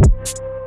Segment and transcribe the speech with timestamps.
[0.00, 0.57] you